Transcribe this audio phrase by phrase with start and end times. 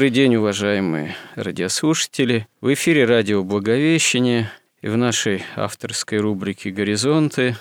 [0.00, 2.48] Добрый день, уважаемые радиослушатели.
[2.62, 4.50] В эфире радио «Благовещение»
[4.80, 7.54] и в нашей авторской рубрике «Горизонты»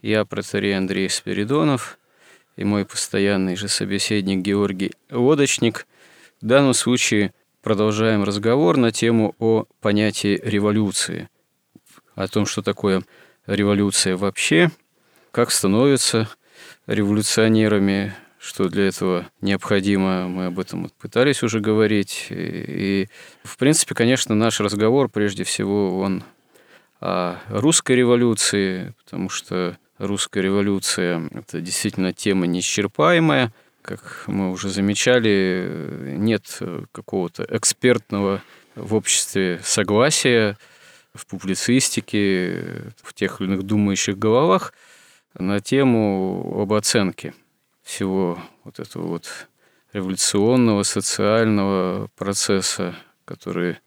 [0.00, 1.98] я, протерей Андрей Спиридонов,
[2.56, 5.86] и мой постоянный же собеседник Георгий Лодочник.
[6.40, 11.28] В данном случае продолжаем разговор на тему о понятии революции,
[12.14, 13.02] о том, что такое
[13.46, 14.70] революция вообще,
[15.30, 16.26] как становятся
[16.86, 18.14] революционерами
[18.46, 22.28] что для этого необходимо, мы об этом пытались уже говорить.
[22.30, 23.08] И,
[23.42, 26.22] в принципе, конечно, наш разговор, прежде всего, он
[27.00, 33.52] о русской революции, потому что русская революция– это действительно тема неисчерпаемая.
[33.82, 36.60] Как мы уже замечали, нет
[36.92, 38.42] какого-то экспертного
[38.76, 40.56] в обществе согласия
[41.14, 44.72] в публицистике, в тех или иных думающих головах
[45.34, 47.34] на тему об оценке–
[47.86, 49.28] всего вот этого вот
[49.92, 53.78] революционного социального процесса, который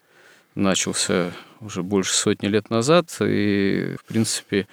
[0.55, 4.67] начался уже больше сотни лет назад, и, в принципе,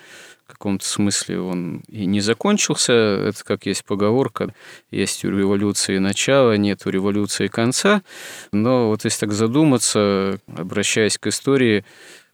[0.47, 2.93] в каком-то смысле он и не закончился.
[2.93, 4.55] Это как есть поговорка,
[4.93, 8.03] есть у революции начало, нет у революции конца.
[8.53, 11.85] Но вот если так задуматься, обращаясь к истории,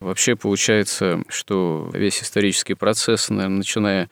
[0.03, 4.11] вообще получается, что весь исторический процесс, наверное, начиная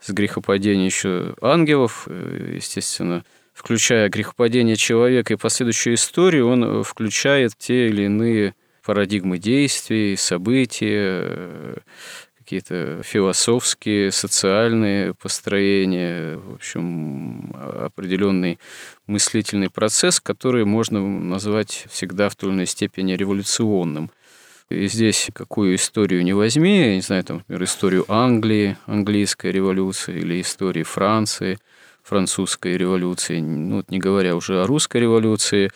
[0.00, 7.88] с грехопадения еще ангелов, э, естественно, включая грехопадение человека и последующую историю, он включает те
[7.88, 8.54] или иные
[8.84, 11.76] парадигмы действий, события, э,
[12.38, 18.60] какие-то философские, социальные построения, в общем, определенный
[19.08, 24.12] мыслительный процесс, который можно назвать всегда в той или иной степени революционным.
[24.68, 30.18] И здесь какую историю не возьми, я не знаю, там, например, историю Англии, английской революции,
[30.18, 31.58] или истории Франции,
[32.02, 35.70] французской революции, ну, вот не говоря уже о русской революции,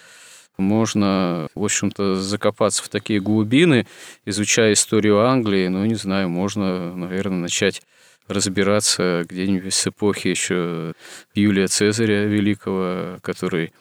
[0.59, 3.87] можно, в общем-то, закопаться в такие глубины,
[4.27, 7.83] изучая историю Англии, ну, не знаю, можно, наверное, начать
[8.27, 10.95] разбираться где-нибудь с эпохи еще
[11.35, 13.73] Юлия Цезаря Великого, который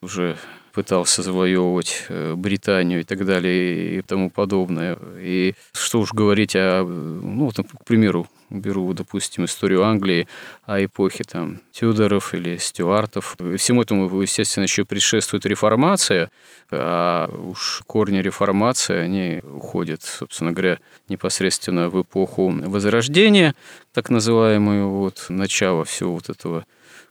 [0.00, 0.36] уже
[0.74, 4.98] пытался завоевывать э, Британию и так далее и тому подобное.
[5.18, 10.28] И что уж говорить о, ну, вот, к примеру, беру, допустим, историю Англии
[10.64, 13.36] о эпохе там Тюдоров или Стюартов.
[13.56, 16.30] Всему этому, естественно, еще предшествует реформация,
[16.70, 23.54] а уж корни реформации, они уходят, собственно говоря, непосредственно в эпоху Возрождения,
[23.92, 26.66] так называемую, вот, начало всего вот этого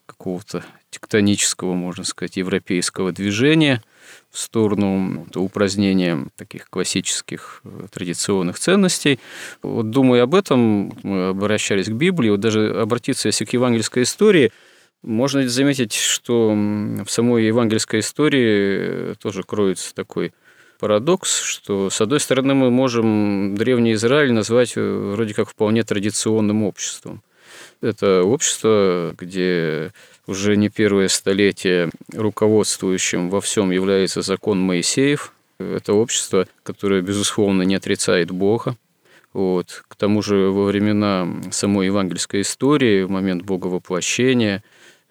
[0.05, 0.63] какого-то
[0.93, 3.81] тектонического, можно сказать, европейского движения
[4.31, 9.19] в сторону упразднения таких классических э, традиционных ценностей.
[9.61, 14.51] Вот думая об этом, мы обращались к Библии, вот даже обратиться, если к евангельской истории,
[15.03, 20.33] можно заметить, что в самой евангельской истории э, тоже кроется такой
[20.79, 26.63] парадокс, что, с одной стороны, мы можем Древний Израиль назвать э, вроде как вполне традиционным
[26.63, 27.21] обществом.
[27.83, 29.91] Это общество, где
[30.25, 35.33] уже не первое столетие руководствующим во всем является закон Моисеев.
[35.59, 38.77] Это общество, которое, безусловно, не отрицает Бога.
[39.33, 39.83] Вот.
[39.89, 44.63] К тому же во времена самой евангельской истории, в момент Бога воплощения,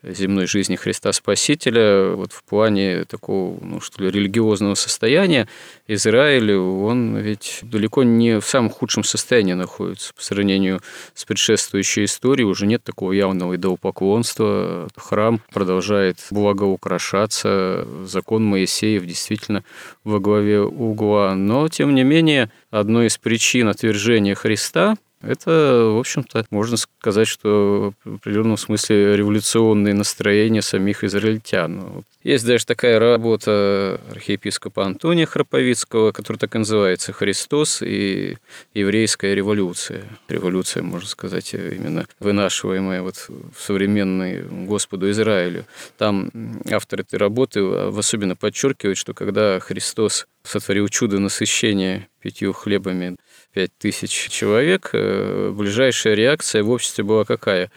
[0.03, 5.49] земной жизни Христа Спасителя, вот в плане такого, ну, что ли, религиозного состояния,
[5.87, 10.81] Израиль, он ведь далеко не в самом худшем состоянии находится по сравнению
[11.15, 12.47] с предшествующей историей.
[12.47, 14.89] Уже нет такого явного идолопоклонства.
[14.97, 17.87] Храм продолжает благоукрашаться.
[18.05, 19.65] Закон Моисеев действительно
[20.05, 21.35] во главе угла.
[21.35, 27.95] Но, тем не менее, одной из причин отвержения Христа Это, в общем-то, можно сказать, что
[28.05, 32.05] в определенном смысле революционные настроения самих израильтян.
[32.25, 38.37] Есть даже такая работа архиепископа Антония Храповицкого, которая так и называется «Христос и
[38.75, 40.05] еврейская революция».
[40.29, 45.65] Революция, можно сказать, именно вынашиваемая вот в современной Господу Израилю.
[45.99, 46.31] Там
[46.71, 53.17] автор этой работы особенно подчеркивает, что когда Христос сотворил чудо насыщения пятью хлебами
[53.53, 57.71] пять тысяч человек, э, ближайшая реакция в обществе была какая?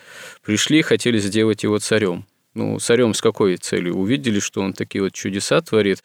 [0.43, 2.25] Пришли, хотели сделать его царем.
[2.53, 3.95] Ну, царем с какой целью?
[3.95, 6.03] Увидели, что он такие вот чудеса творит,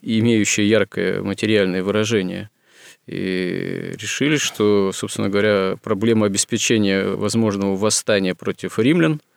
[0.00, 2.50] имеющие яркое материальное выражение.
[3.06, 9.20] И решили, что, собственно говоря, проблема обеспечения возможного восстания против римлян–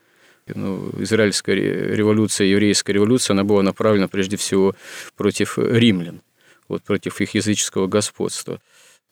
[0.53, 4.75] ну, израильская революция, еврейская революция, она была направлена прежде всего
[5.15, 6.21] против римлян,
[6.67, 8.59] вот, против их языческого господства.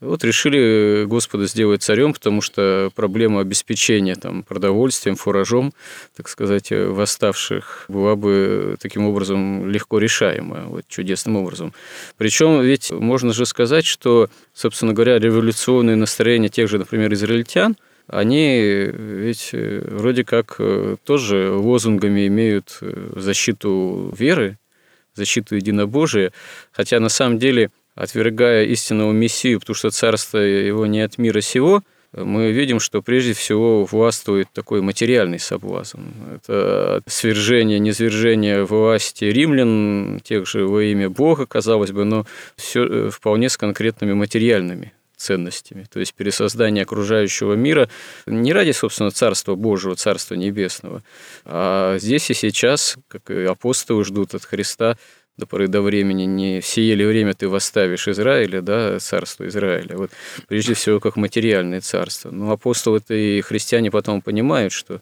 [0.04, 5.74] Вот решили Господа сделать царем, потому что проблема обеспечения там, продовольствием, фуражом,
[6.16, 11.74] так сказать, восставших была бы таким образом легко решаема, вот, чудесным образом.
[12.18, 17.78] Причем ведь можно же сказать, что, собственно говоря, революционные настроения тех же, например, израильтян,
[18.08, 20.60] они ведь вроде как
[21.06, 22.80] тоже лозунгами имеют
[23.16, 24.58] защиту веры,
[25.16, 26.34] защиту единобожия,
[26.74, 31.84] хотя на самом деле– отвергая истинного Мессию, потому что царство его не от мира сего,
[32.14, 36.02] мы видим, что прежде всего властвует такой материальный соблазн.
[36.36, 42.26] Это свержение, низвержение власти римлян, тех же во имя Бога, казалось бы, но
[42.56, 45.88] все э, вполне с конкретными материальными ценностями.
[45.92, 47.90] То есть пересоздание окружающего мира
[48.28, 51.02] не ради, собственно, Царства Божьего, Царства Небесного,
[51.46, 54.98] а здесь и сейчас, как и апостолы ждут от Христа,
[55.38, 60.12] до поры до времени, не в время ты восставишь Израиля, да, царство Израиля, вот
[60.48, 62.30] прежде всего как материальное царство.
[62.30, 65.02] Но апостолы-то и христиане потом понимают, что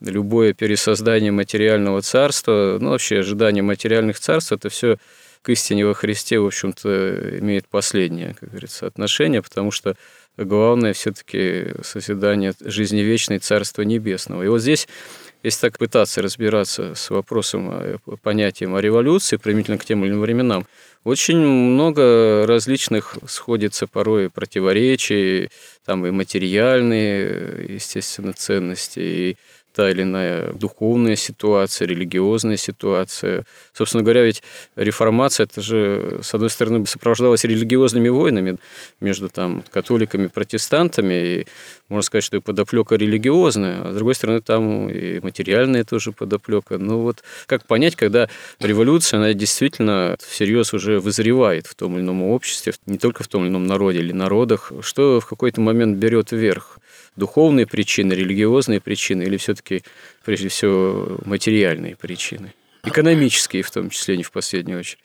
[0.00, 4.98] любое пересоздание материального царства, ну, вообще ожидание материальных царств, это все
[5.42, 9.96] к истине во Христе, в общем-то, имеет последнее, как говорится, отношение, потому что
[10.36, 14.44] главное все-таки созидание жизни вечной Царства Небесного.
[14.44, 14.86] И вот здесь
[15.42, 20.20] если так пытаться разбираться с вопросом, э, понятием о революции, применительно к тем или иным
[20.20, 20.66] временам,
[21.04, 25.50] очень много различных сходится порой противоречий,
[25.84, 29.36] там и материальные, естественно, ценности, и
[29.72, 33.44] та или иная духовная ситуация, религиозная ситуация.
[33.72, 34.42] Собственно говоря, ведь
[34.76, 38.58] реформация, это же, с одной стороны, сопровождалась религиозными войнами
[39.00, 41.46] между там, католиками протестантами, и
[41.88, 46.78] можно сказать, что и подоплека религиозная, а с другой стороны, там и материальная тоже подоплека.
[46.78, 48.28] Ну вот как понять, когда
[48.60, 53.42] революция, она действительно всерьез уже вызревает в том или ином обществе, не только в том
[53.42, 56.78] или ином народе или народах, что в какой-то момент берет вверх?
[57.16, 59.82] Духовные причины, религиозные причины или все-таки,
[60.24, 62.54] прежде всего, материальные причины?
[62.84, 65.04] Экономические в том числе, не в последнюю очередь.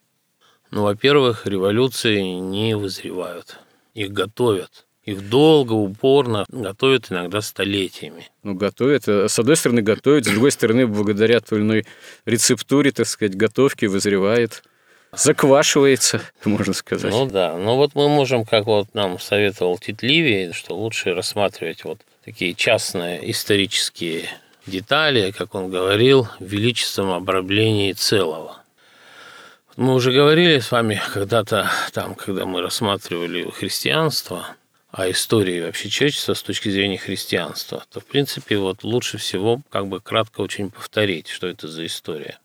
[0.72, 3.60] Ну, во-первых, революции не вызревают.
[3.94, 4.86] Их готовят.
[5.04, 8.28] Их долго, упорно готовят иногда столетиями.
[8.44, 9.08] Ну, готовят.
[9.08, 11.86] Э, с одной стороны, готовят, с другой стороны, благодаря той или иной
[12.26, 14.64] рецептуре, так сказать, готовки вызревает
[15.12, 17.12] заквашивается, можно сказать.
[17.12, 21.84] Ну да, ну вот мы можем, как вот нам советовал Тит Ливий, что лучше рассматривать
[21.84, 24.30] вот такие частные исторические
[24.66, 28.58] детали, как он говорил, величеством обрабления целого.
[29.76, 34.48] Мы уже говорили с вами когда-то там, когда мы рассматривали христианство,
[34.92, 39.88] а истории вообще человечества с точки зрения христианства, то, в принципе, вот лучше всего как
[39.88, 42.40] бы кратко очень повторить, что это за история.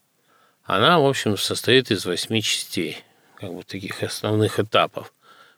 [0.64, 2.99] Она, в общем, состоит из восьми частей,
[3.37, 5.13] как бы таких основных этапов.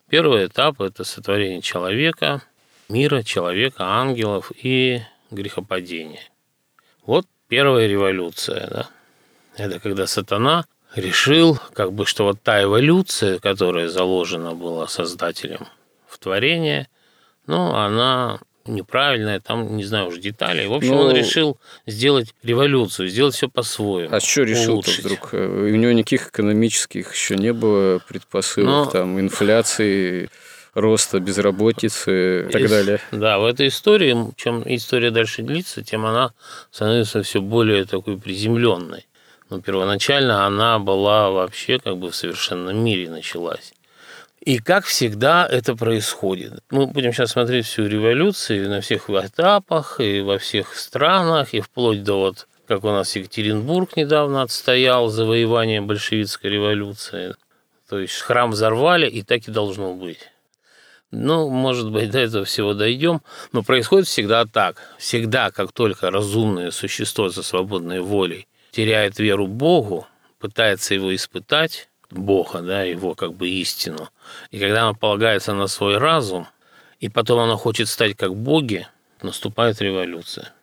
[0.09, 2.41] Первый этап– это сотворение человека,
[2.89, 5.01] мира, человека, ангелов и
[5.31, 6.21] грехопадение.
[7.05, 8.89] Вот первая революция, да.
[9.57, 10.65] Это когда сатана
[10.95, 15.67] решил, как бы, что вот та эволюция, которая заложена была создателем
[16.07, 16.87] в творение,
[17.47, 20.65] ну, она неправильная, там, не знаю уже детали.
[20.65, 21.01] В общем, Но...
[21.01, 24.15] он ну, решил сделать революцию, сделать все по-своему.
[24.15, 25.33] А что решил вдруг?
[25.33, 28.85] У него никаких экономических еще не было предпосылок, Но...
[28.85, 30.29] там, инфляции,
[30.73, 32.99] роста безработицы и так далее.
[33.11, 36.33] Да, в этой истории, чем история дальше длится, тем она
[36.71, 39.05] становится все более такой приземленной.
[39.49, 43.73] Но первоначально она была вообще как бы в совершенном мире началась.
[44.45, 46.63] И как всегда это происходит.
[46.69, 52.03] Мы будем сейчас смотреть всю революцию на всех этапах, и во всех странах, и вплоть
[52.03, 57.33] до вот, как у нас Екатеринбург недавно отстоял завоевание большевистской революции.
[57.89, 60.29] То есть храм взорвали, и так и должно быть.
[61.09, 64.77] Ну, может быть, до этого всего дойдем, но происходит всегда так.
[64.99, 70.05] Всегда, как только разумное существо со свободной волей теряет веру Богу,
[70.37, 74.09] пытается его испытать, Бога, да, его как бы истину,
[74.51, 76.47] и когда оно полагается на свой разум,
[76.99, 78.87] и потом оно хочет стать как боги,
[79.21, 80.54] наступает революция.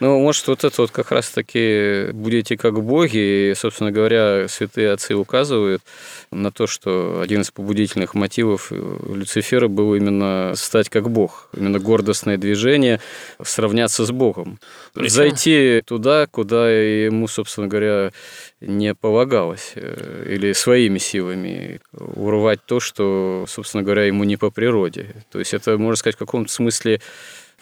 [0.00, 5.16] Ну, может, вот это вот как раз-таки будете как боги, и, собственно говоря, святые отцы
[5.16, 5.82] указывают
[6.30, 12.36] на то, что один из побудительных мотивов Люцифера был именно стать как бог, именно гордостное
[12.36, 13.00] движение,
[13.42, 14.60] сравняться с богом.
[14.94, 15.10] Причем...
[15.10, 18.12] Зайти туда, куда ему, собственно говоря,
[18.60, 25.16] не полагалось, э, или своими силами урвать то, что, собственно говоря, ему не по природе.
[25.32, 27.00] То есть это, можно сказать, в каком-то смысле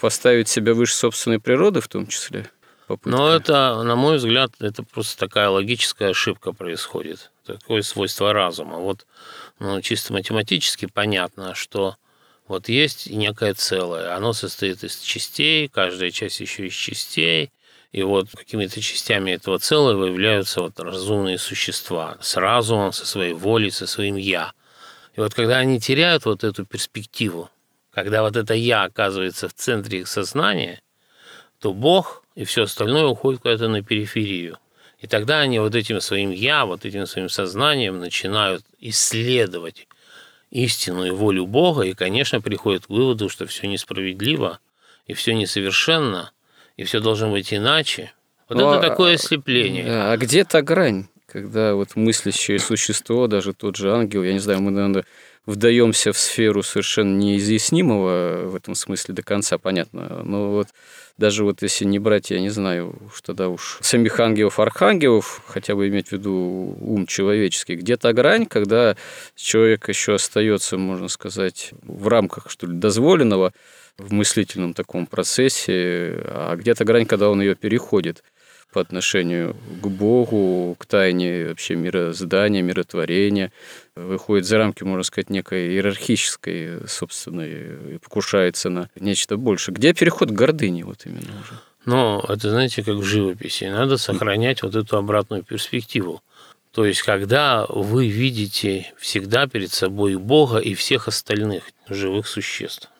[0.01, 2.51] поставить себя выше собственной природы в том числе?
[2.87, 3.11] Попытка.
[3.11, 7.33] Но это, на мой взгляд, это просто такая логическая ошибка происходит.
[7.45, 8.79] Такое свойство разума.
[8.79, 9.07] Вот
[9.59, 11.97] ну, чисто математически понятно, что
[12.47, 17.51] вот есть некое целое, оно состоит из частей, каждая часть еще из частей,
[17.91, 23.71] и вот какими-то частями этого целого являются вот разумные существа с разумом, со своей волей,
[23.71, 24.53] со своим «я».
[25.17, 27.51] И вот когда они теряют вот эту перспективу,
[27.97, 30.83] когда вот это «я» оказывается в центре их сознания,
[31.59, 34.59] то Бог и все остальное уходит куда-то на периферию.
[34.99, 39.89] И тогда они вот этим своим «я», вот этим своим сознанием начинают исследовать
[40.51, 44.59] истину и волю Бога, и, конечно, приходят к выводу, что все несправедливо,
[45.07, 46.33] и все несовершенно,
[46.77, 48.13] и все должно быть иначе.
[48.51, 49.87] Вот ну, это такое ослепление.
[49.89, 54.39] А, а где та грань, когда вот мыслящее существо, даже тот же ангел, я не
[54.39, 55.07] знаю, мы, наверное,
[55.47, 60.23] вдаемся в сферу совершенно неизъяснимого в этом смысле до конца, понятно.
[60.25, 60.69] Но вот
[61.19, 65.75] даже вот если не брать, я не знаю, уж тогда уж самих ангелов, архангелов, хотя
[65.75, 68.97] бы иметь в виду ум человеческий, где-то грань, когда
[69.35, 73.53] человек еще остается, можно сказать, в рамках, что ли, дозволенного
[73.97, 78.23] в мыслительном таком процессе, а где-то грань, когда он ее переходит
[78.77, 83.51] по отношению к Богу, к тайне вообще мироздания, миротворения,
[83.95, 89.75] выходит за рамки, можно сказать, некой иерархической, собственной, и покушается на нечто большее.
[89.75, 91.59] Где переход к гордыне вот именно уже?
[91.87, 93.65] Но это, знаете, как в живописи.
[93.65, 96.21] Надо сохранять вот эту обратную перспективу.
[96.71, 102.91] То есть, когда вы видите всегда перед собой Бога и всех остальных живых существ.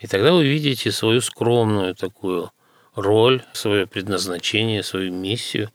[0.00, 2.50] И тогда вы видите свою скромную такую
[2.94, 5.70] роль, свое предназначение, свою миссию.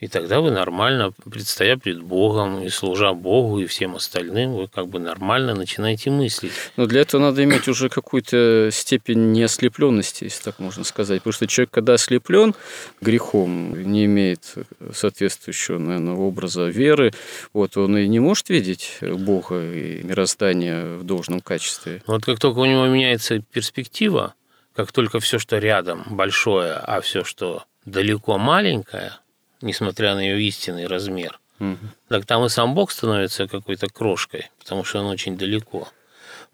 [0.00, 4.88] И тогда вы нормально, предстоя перед Богом и служа Богу и всем остальным, вы как
[4.88, 6.50] бы нормально начинаете мыслить.
[6.76, 11.20] Но для этого надо иметь уже какую-то степень неослепленности, если так можно сказать.
[11.20, 12.56] Потому что человек, когда ослеплен
[13.00, 14.54] грехом, не имеет
[14.92, 17.12] соответствующего, наверное, образа веры,
[17.52, 22.02] вот, он и не может видеть Бога и мироздание в должном качестве.
[22.08, 24.34] Вот как только у него меняется перспектива,
[24.74, 29.12] как только все, что рядом, большое, а все, что далеко маленькое,
[29.60, 31.78] несмотря на ее истинный размер, угу.
[32.08, 35.88] так там и сам Бог становится какой-то крошкой, потому что он очень далеко.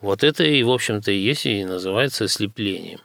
[0.00, 3.00] Вот это и, в общем-то, и есть и называется ослеплением.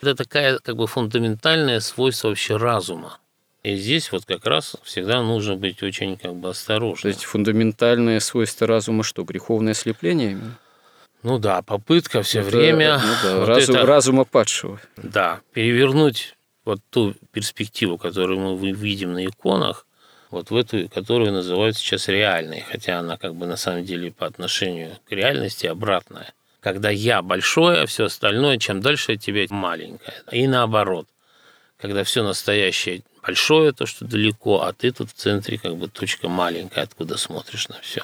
[0.00, 3.18] Это такая как бы фундаментальное свойство вообще разума.
[3.62, 7.02] И здесь вот как раз всегда нужно быть очень как бы осторожным.
[7.02, 10.58] То есть фундаментальное свойство разума что, греховное ослепление именно?
[11.22, 14.80] Ну да, попытка все это, время ну да, вот разум, это, разума падшего.
[14.96, 19.86] Да, перевернуть вот ту перспективу, которую мы видим на иконах,
[20.30, 24.26] вот в эту, которую называют сейчас реальной, хотя она как бы на самом деле по
[24.26, 26.32] отношению к реальности обратная.
[26.60, 30.14] Когда я большое, а все остальное, чем дальше от тебя маленькое.
[30.30, 31.06] И наоборот,
[31.76, 36.28] когда все настоящее большое, то, что далеко, а ты тут в центре как бы точка
[36.28, 38.02] маленькая, откуда смотришь на все.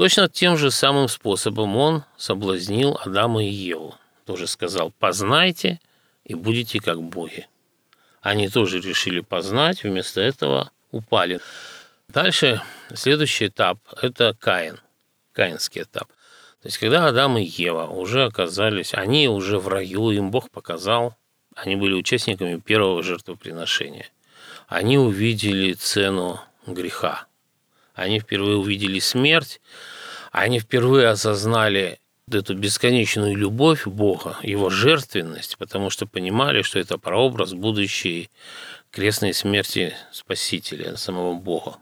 [0.00, 3.96] Точно тем же самым способом он соблазнил Адама и Еву.
[4.24, 5.78] Тоже сказал, познайте
[6.24, 7.46] и будете как боги.
[8.22, 11.38] Они тоже решили познать, вместо этого упали.
[12.08, 12.62] Дальше
[12.94, 14.80] следующий этап– это Каин,
[15.32, 16.08] каинский этап.
[16.62, 21.14] То есть, когда Адам и Ева уже оказались, они уже в раю, им Бог показал,
[21.54, 24.08] они были участниками первого жертвоприношения.
[24.66, 27.26] Они увидели цену греха.
[28.00, 29.60] Они впервые увидели смерть,
[30.30, 31.98] они впервые осознали
[32.30, 38.30] эту бесконечную любовь Бога, его жертвенность, потому что понимали, что это прообраз будущей
[38.90, 41.78] крестной смерти Спасителя, самого Бога.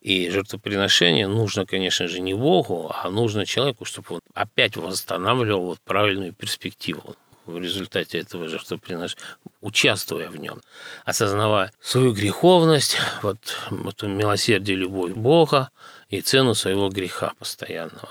[0.00, 5.80] И жертвоприношение нужно, конечно же, не Богу, а нужно человеку, чтобы он опять восстанавливал вот
[5.80, 9.22] правильную перспективу в результате этого жертвоприношения,
[9.60, 10.60] участвуя в нем,
[11.04, 13.38] осознавая свою греховность, вот
[13.70, 15.70] эту милосердие, любовь Бога
[16.18, 18.08] и цену своего греха постоянного.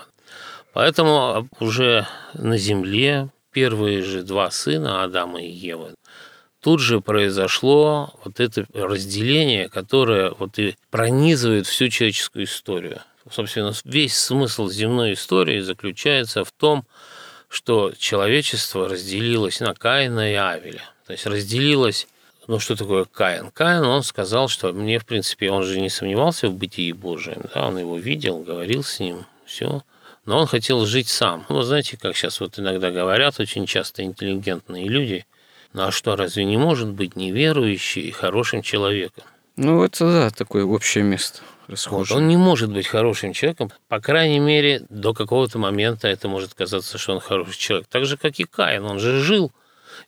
[0.74, 5.94] Поэтому уже на земле первые же два сына Адама и Евы
[6.64, 13.02] тут же произошло вот это разделение, которое вот и пронизывает всю человеческую историю.
[13.30, 16.86] Собственно, весь смысл земной истории заключается в том,
[17.50, 20.82] что человечество разделилось на Каина и Авеля.
[21.06, 22.08] То есть разделилось
[22.48, 23.52] ну, что такое Каин?
[23.52, 27.68] Каин, он сказал, что мне, в принципе, он же не сомневался в бытии Божьем, да,
[27.68, 29.82] он его видел, говорил с ним, все.
[30.26, 31.46] Но он хотел жить сам.
[31.50, 35.26] Ну, знаете, как сейчас вот иногда говорят очень часто интеллигентные люди,
[35.74, 39.24] ну а что, разве не может быть неверующий и хорошим человеком?
[39.56, 41.42] Ну, это да, такое общее место.
[41.90, 46.54] Вот, он не может быть хорошим человеком, по крайней мере, до какого-то момента это может
[46.54, 47.88] казаться, что он хороший человек.
[47.90, 49.52] Так же, как и Каин, он же жил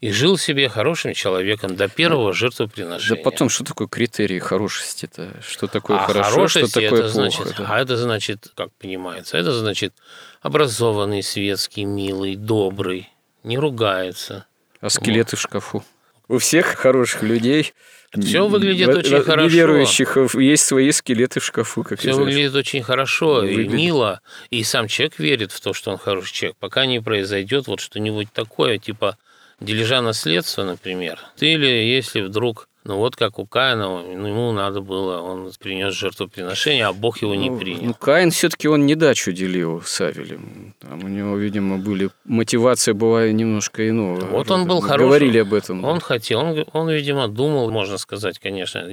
[0.01, 3.23] и жил себе хорошим человеком до первого жертвоприношения.
[3.23, 5.41] Да потом, что такое критерии хорошести-то?
[5.47, 7.09] Что такое а хорошо, что такое это плохо?
[7.09, 7.65] Значит, да?
[7.69, 9.93] А это значит, как понимается, это значит
[10.41, 13.09] образованный, светский, милый, добрый,
[13.43, 14.45] не ругается.
[14.81, 15.39] А скелеты вот.
[15.39, 15.83] в шкафу?
[16.27, 17.73] У всех хороших людей
[18.21, 19.47] все выглядит в, очень в, хорошо.
[19.47, 23.71] Неверующих есть свои скелеты в шкафу, как Все выглядит очень хорошо выглядит.
[23.71, 27.67] и мило, и сам человек верит в то, что он хороший человек, пока не произойдет
[27.67, 29.17] вот что-нибудь такое, типа
[29.59, 35.19] дележа наследства, например, или если вдруг ну вот как у Каина, ну, ему надо было,
[35.19, 37.83] он принес жертвоприношение, а Бог его не ну, принял.
[37.83, 40.75] Ну, Каин все-таки он не дачу делил с Авелем.
[40.79, 44.23] Там у него, видимо, были мотивация была немножко иного.
[44.25, 45.07] Вот он был Мы хороший.
[45.07, 45.83] Говорили об этом.
[45.83, 48.87] Он хотел, он, он, видимо, думал, можно сказать, конечно,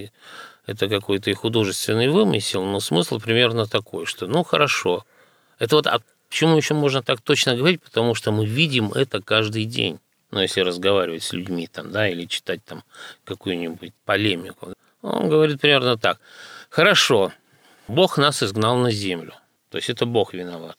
[0.66, 5.04] это какой-то и художественный вымысел, но смысл примерно такой, что ну хорошо.
[5.58, 6.00] Это вот а
[6.30, 9.98] почему еще можно так точно говорить, потому что мы видим это каждый день
[10.32, 12.82] ну, если разговаривать с людьми там, да, или читать там
[13.24, 14.72] какую-нибудь полемику.
[15.02, 16.20] Он говорит примерно так.
[16.70, 17.32] Хорошо,
[17.86, 19.34] Бог нас изгнал на землю.
[19.68, 20.78] То есть это Бог виноват.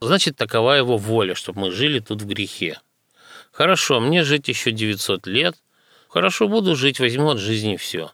[0.00, 2.80] Значит, такова его воля, чтобы мы жили тут в грехе.
[3.52, 5.56] Хорошо, мне жить еще 900 лет.
[6.08, 8.12] Хорошо, буду жить, возьму от жизни все.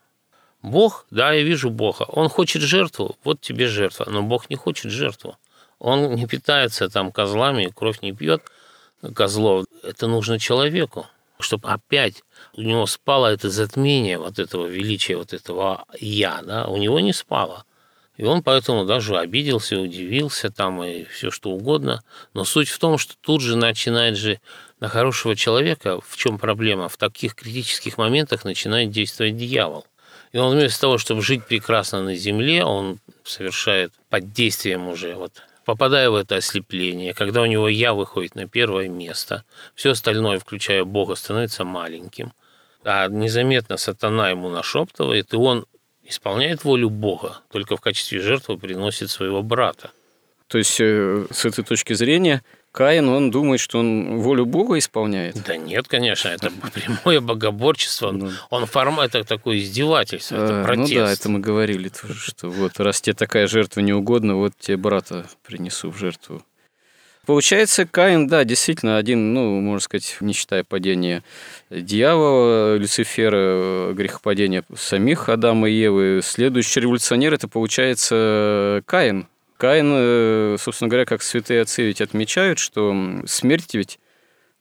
[0.60, 2.02] Бог, да, я вижу Бога.
[2.08, 4.06] Он хочет жертву, вот тебе жертва.
[4.10, 5.36] Но Бог не хочет жертву.
[5.78, 8.42] Он не питается там козлами, кровь не пьет–
[9.12, 11.06] козлов, это нужно человеку,
[11.40, 12.22] чтобы опять
[12.54, 17.12] у него спало это затмение вот этого величия, вот этого «я», да, у него не
[17.12, 17.64] спало.
[18.16, 22.04] И он поэтому даже обиделся, удивился там и все что угодно.
[22.32, 24.40] Но суть в том, что тут же начинает же
[24.78, 26.88] на хорошего человека, в чем проблема?
[26.88, 29.84] В таких критических моментах начинает действовать дьявол.
[30.30, 35.42] И он вместо того, чтобы жить прекрасно на земле, он совершает под действием уже вот
[35.64, 40.84] попадая в это ослепление, когда у него «я» выходит на первое место, все остальное, включая
[40.84, 42.32] Бога, становится маленьким,
[42.84, 45.66] а незаметно сатана ему нашептывает, и он
[46.04, 49.90] исполняет волю Бога, только в качестве жертвы приносит своего брата.
[50.48, 52.42] То есть, э, с этой точки зрения,
[52.74, 55.40] Каин, он думает, что он волю Бога исполняет?
[55.46, 58.10] Да нет, конечно, это прямое богоборчество.
[58.10, 60.92] Ну, он формат это такое издевательство, это протест.
[60.92, 64.54] Ну да, это мы говорили тоже, что вот раз тебе такая жертва не угодна, вот
[64.58, 66.42] тебе брата принесу в жертву.
[67.26, 71.22] Получается, Каин, да, действительно один, ну, можно сказать, не считая падения
[71.70, 80.88] дьявола, Люцифера, грехопадения самих Адама и Евы, следующий революционер– это, получается, Каин– Каин, э, собственно
[80.88, 82.94] говоря, как святые отцы ведь отмечают, что
[83.26, 83.98] смерть ведь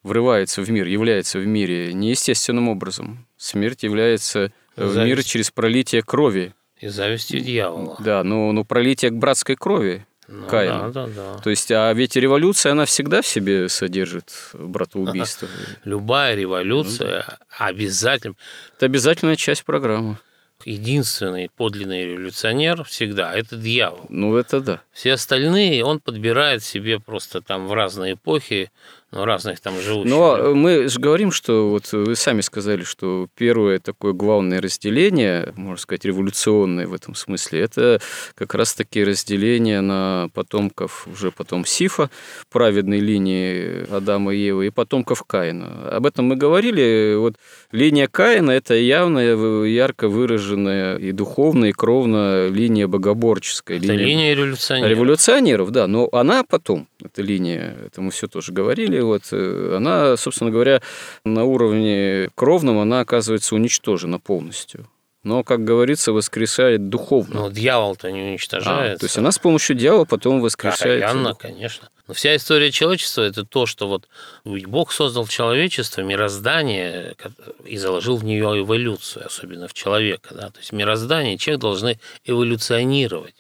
[0.04, 3.26] врывается в мир, является в мире неестественным образом.
[3.38, 4.96] Смерть является Зависть.
[4.96, 6.54] в мир через пролитие крови.
[6.80, 7.98] И завистью дьявола.
[8.00, 10.06] Да, но, но пролитие к братской крови.
[10.28, 10.92] Ну, Каина.
[10.92, 11.38] Да, да, да.
[11.40, 15.48] То есть, а ведь революция, она всегда в себе содержит братоубийство.
[15.84, 18.36] Любая революция обязательно...
[18.76, 20.18] Это обязательная часть программы
[20.66, 24.06] единственный подлинный революционер всегда– это дьявол.
[24.10, 24.82] Ну, это да.
[24.92, 28.72] Все остальные он подбирает себе просто там в разные эпохи
[29.14, 30.10] ну, разных там живущих.
[30.10, 35.78] Но мы же говорим, что вот вы сами сказали, что первое такое главное разделение, можно
[35.78, 38.02] сказать, революционное в этом смысле, это
[38.36, 42.10] как раз-таки разделение на потомков уже потом Сифа,
[42.52, 45.90] праведной линии Адама и Евы, и потомков Каина.
[45.90, 47.16] Об этом мы говорили.
[47.16, 47.36] Вот
[47.72, 53.78] линия Каина– это явная, ярко выраженная и духовная, и кровная линия богоборческая.
[53.78, 54.90] Это линия, линия революционеров.
[54.90, 55.88] Революционеров, да.
[55.88, 60.82] Но она потом, эта линия, это мы все тоже говорили, вот, э, она, собственно говоря,
[61.26, 64.88] на уровне кровном, она оказывается уничтожена полностью
[65.24, 67.42] но, как говорится, воскресает духовно.
[67.42, 68.96] Но дьявол-то не уничтожается.
[68.96, 71.02] А, то есть она с помощью дьявола потом воскрешает.
[71.02, 71.90] Постоянно, конечно.
[72.08, 74.10] Но вся история человечества– это то, что вот
[74.44, 77.16] Бог создал человечество, мироздание,
[77.64, 80.36] и заложил в нее эволюцию, особенно в человека.
[80.36, 80.50] Да?
[80.50, 83.36] То есть мироздание, человек должны эволюционировать.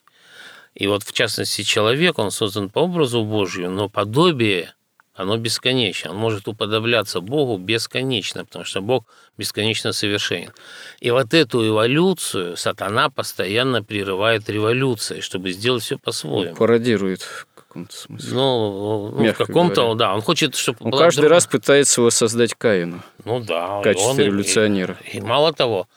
[0.73, 4.73] И вот, в частности, человек, он создан по образу Божью, но подобие,
[5.15, 6.11] оно бесконечно.
[6.11, 9.05] Он может уподобляться Богу бесконечно, потому что Бог
[9.37, 10.51] бесконечно совершенен.
[10.99, 16.55] И вот эту эволюцию сатана постоянно прерывает революцией, чтобы сделать все по-своему.
[16.55, 18.33] Пародирует в каком-то смысле.
[18.33, 19.95] Ну, ну в каком-то, говоря.
[19.95, 20.15] да.
[20.15, 20.79] Он хочет, чтобы...
[20.81, 21.31] Он каждый друг...
[21.31, 23.03] раз пытается его создать Каину.
[23.23, 23.79] Ну да.
[23.79, 24.97] В качестве он, революционера.
[25.11, 25.87] И, и мало того,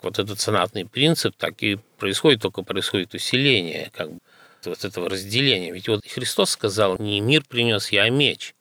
[0.00, 4.20] вот этот сонатный принцип так и происходит, только происходит усиление как бы,
[4.64, 5.72] вот этого разделения.
[5.72, 8.54] Ведь вот Христос сказал, не мир принес я, а меч.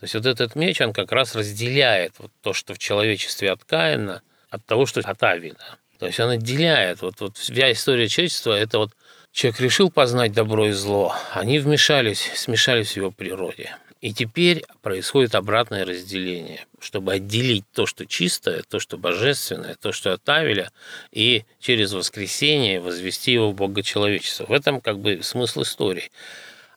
[0.00, 3.64] То есть вот этот меч, он как раз разделяет вот то, что в человечестве от
[3.64, 5.56] Каина, от того, что от Авеля.
[5.98, 7.02] То есть он отделяет.
[7.02, 8.92] Вот, вот вся история человечества– это вот
[9.30, 13.76] человек решил познать добро и зло, они вмешались, смешались в его природе.
[14.00, 20.14] И теперь происходит обратное разделение, чтобы отделить то, что чистое, то, что божественное, то, что
[20.14, 20.70] от Авеля,
[21.12, 24.46] и через воскресение возвести его в Бога человечества.
[24.46, 26.10] В этом как бы смысл истории.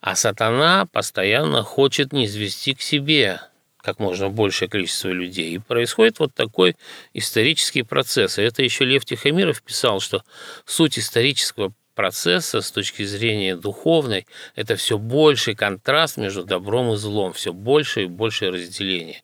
[0.04, 3.40] А сатана постоянно хочет не извести к себе
[3.78, 5.52] как можно большее количество людей.
[5.52, 6.76] И происходит вот такой
[7.14, 8.38] исторический процесс.
[8.38, 10.22] И это еще Лев Тихомиров писал, что
[10.66, 17.32] суть исторического процесса с точки зрения духовной– это все больший контраст между добром и злом,
[17.32, 19.22] все больше и больше разделение.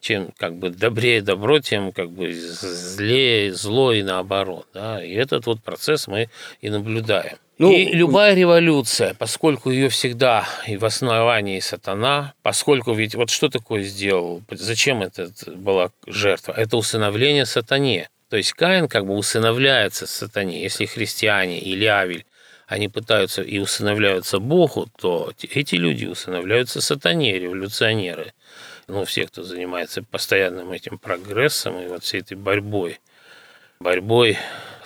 [0.00, 4.66] Чем как бы добрее добро, тем как бы злее зло и наоборот.
[4.74, 5.04] Да?
[5.04, 7.38] И этот вот процесс мы и наблюдаем.
[7.58, 13.48] Ну, и любая революция, поскольку ее всегда и в основании сатана, поскольку ведь вот что
[13.48, 16.52] такое сделал, зачем это была жертва?
[16.52, 18.10] Это усыновление сатане.
[18.28, 20.62] То есть Каин как бы усыновляется сатане.
[20.62, 22.26] Если христиане или Авель,
[22.66, 28.34] они пытаются и усыновляются Богу, то эти люди усыновляются сатане, революционеры.
[28.86, 33.00] Ну, все, кто занимается постоянным этим прогрессом и вот всей этой борьбой,
[33.80, 34.36] борьбой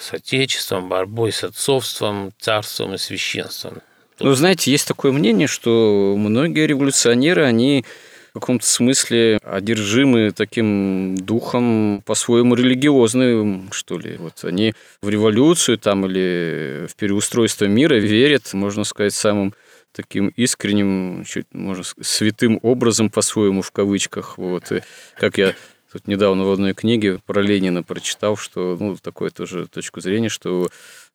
[0.01, 3.83] с Отечеством, борьбой с отцовством, царством и священством.
[4.19, 7.85] Ну, знаете, есть такое мнение, что многие революционеры, они
[8.31, 14.17] в каком-то смысле одержимы таким духом по-своему религиозным, что ли.
[14.19, 19.55] Вот они в революцию там или в переустройство мира верят, можно сказать, самым
[19.93, 24.39] таким искренним, чуть, можно сказать, святым образом по-своему в кавычках.
[24.39, 24.71] Вот.
[24.71, 24.83] И
[25.19, 25.55] как я
[25.93, 30.69] тут недавно в одной книге про Ленина прочитал, что, ну, такое тоже точку зрения, что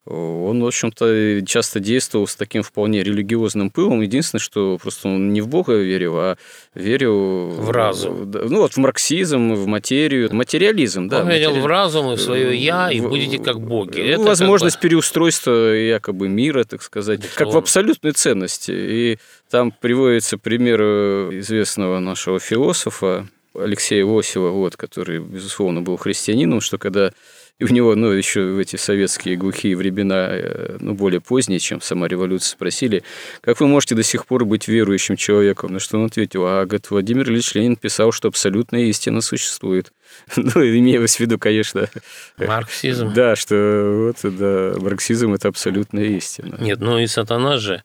[0.06, 4.02] он, в общем-то, часто действовал с таким вполне религиозным пылом.
[4.02, 6.38] Единственное, что просто он не в Бога верил, а
[6.76, 7.50] верил...
[7.50, 8.30] В разум.
[8.32, 10.30] Ну, вот в марксизм, в материю.
[10.32, 11.22] Материализм, да.
[11.22, 11.64] Он верил матери...
[11.64, 13.98] в разум и в свое «я», и будете как боги.
[14.00, 14.90] Ну, Это возможность как бы...
[14.90, 17.46] переустройства якобы мира, так сказать, Безусловно.
[17.46, 18.72] как в абсолютной ценности.
[18.76, 19.18] И
[19.50, 27.12] там приводится пример известного нашего философа Алексея Восева, вот, который, безусловно, был христианином, что когда
[27.58, 31.80] и у него, ну, еще в эти советские глухие времена, э, ну, более поздние, чем
[31.80, 33.04] сама революция, спросили,
[33.40, 35.72] как вы можете до сих пор быть верующим человеком?
[35.72, 39.94] На что он ответил, а, говорит, Владимир Ильич Ленин писал, что абсолютная истина существует.
[40.36, 41.90] Ну, имея в виду, конечно...
[42.38, 43.14] Марксизм.
[43.14, 46.58] Да, что вот, да, марксизм– это абсолютная истина.
[46.60, 47.84] Нет, ну и сатана же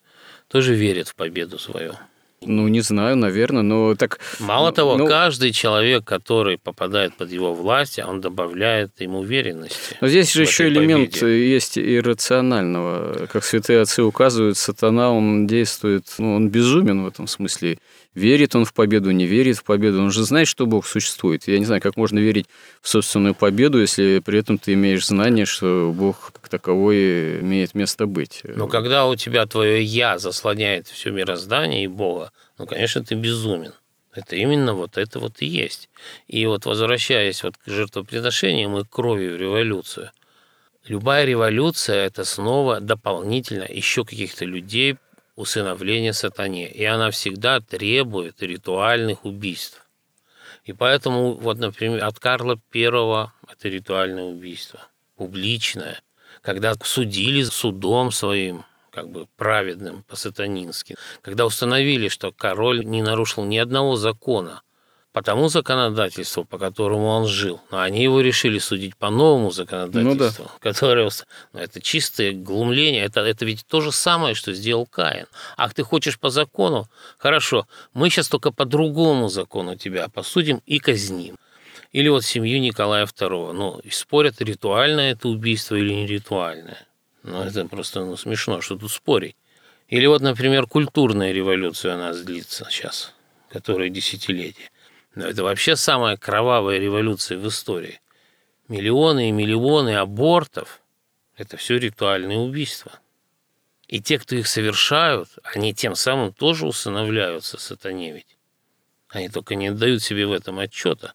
[0.48, 1.94] тоже верит в победу свою.
[2.42, 4.18] Ну, не знаю, наверное, но так...
[4.38, 9.98] Мало того, ну, каждый человек, который попадает под его власть, он добавляет ему уверенности.
[10.00, 11.50] Но здесь же еще элемент победе.
[11.50, 13.26] есть иррационального.
[13.26, 17.79] Как святые отцы указывают, сатана, он действует, ну, он безумен в этом смысле.
[18.14, 20.03] Верит он в победу, не верит в победу.
[20.03, 21.46] Он же знает, что Бог существует.
[21.46, 22.46] Я не знаю, как можно верить
[22.83, 28.07] в собственную победу, если при этом ты имеешь знание, что Бог как таковой имеет место
[28.07, 28.42] быть.
[28.44, 33.75] Но когда у тебя твое «я» заслоняет все мироздание и Бога, ну, конечно, ты безумен.
[34.12, 35.88] Это именно вот это вот и есть.
[36.27, 40.11] И вот возвращаясь вот к жертвоприношениям и крови в революцию,
[40.88, 44.96] любая революция– это снова дополнительно еще каких-то людей
[45.40, 49.87] усыновление сатане, и она всегда требует ритуальных убийств.
[50.64, 52.85] И поэтому, вот, например, от Карла I
[53.50, 54.81] это ритуальное убийство,
[55.16, 56.00] публичное,
[56.42, 63.57] когда судили судом своим, как бы праведным по-сатанински, когда установили, что король не нарушил ни
[63.57, 64.62] одного закона–
[65.12, 67.61] по тому законодательству, по которому он жил.
[67.70, 70.59] Но они его решили судить по новому законодательству, ну, да.
[70.61, 71.11] которое
[71.53, 73.05] ну, это чистое глумление.
[73.05, 75.27] Это, это ведь то же самое, что сделал Каин.
[75.57, 76.87] Ах, ты хочешь по закону?
[77.18, 81.37] Хорошо, мы сейчас только по другому закону тебя посудим и казним.
[81.92, 83.53] Или вот семью Николая II.
[83.53, 86.87] Ну, спорят, ритуальное это убийство или не ритуальное.
[87.25, 89.37] Ну, это просто ну, смешно, что тут спорить.
[89.88, 93.12] Или вот, например, культурная революция у нас длится сейчас,
[93.51, 94.70] которая десятилетие.
[95.20, 98.00] Но это вообще самая кровавая революция в истории.
[98.68, 100.80] Миллионы и миллионы абортов–
[101.37, 102.92] это все ритуальные убийства.
[103.87, 108.38] И те, кто их совершают, они тем самым тоже усыновляются сатане ведь.
[109.11, 111.12] Они только не дают себе в этом отчета.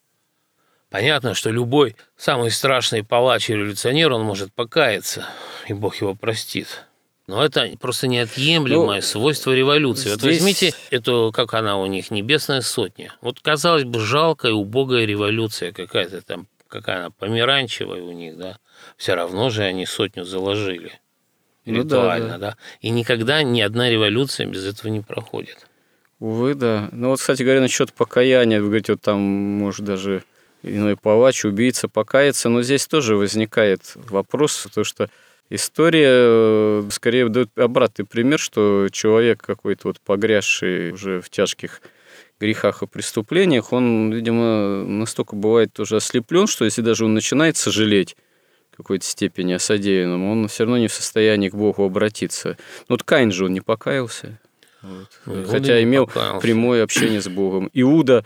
[0.92, 5.26] Понятно, что любой самый страшный палач и революционер, он может покаяться,
[5.68, 6.86] и Бог его простит.
[7.28, 10.10] Но это просто неотъемлемое ну, свойство революции.
[10.10, 10.14] Здесь...
[10.14, 13.14] Вот возьмите эту, как она у них, небесная сотня.
[13.22, 18.60] Вот, казалось бы, жалкая, убогая революция какая-то там, какая она померанчевая у них, да.
[18.98, 20.92] Все равно же они сотню заложили.
[21.66, 22.52] Ну, ритуально, да, да.
[22.52, 22.58] да.
[22.82, 25.68] И никогда ни одна революция без этого не проходит.
[26.20, 26.90] Увы, да.
[26.92, 30.24] Ну вот, кстати говоря, насчет покаяния, вы говорите, вот там, может, даже
[30.62, 35.10] иной палач, убийца покаяться, но здесь тоже возникает вопрос, то что
[35.50, 41.82] История э, скорее дает обратный пример, что человек какой-то вот погрязший уже в тяжких
[42.40, 48.18] грехах и преступлениях, он, видимо, настолько бывает тоже ослеплен, что если даже он начинает сожалеть
[48.72, 52.58] в какой-то степени о содеянном, он все равно не в состоянии к Богу обратиться.
[52.90, 54.40] Ну, вот Каин же он не покаялся,
[54.82, 55.48] вот.
[55.48, 56.42] Хотя имел покаялся.
[56.42, 57.70] прямое общение с Богом.
[57.74, 58.26] Иуда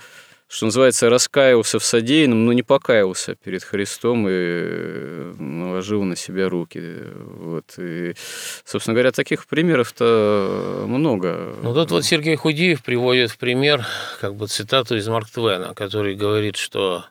[0.49, 6.49] что называется, раскаялся в содеянном, но не покаялся перед Христом и э, наложил на себя
[6.49, 6.81] руки.
[7.15, 7.75] Вот.
[7.77, 8.15] И,
[8.65, 11.55] собственно говоря, таких примеров-то много.
[11.61, 13.85] Ну, тут вот Сергей Худиев приводит в пример
[14.19, 17.05] как бы цитату из Марк Твена, который говорит, что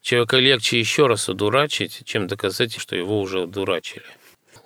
[0.00, 4.04] человека легче еще раз удурачить, чем доказать, что его уже удурачили.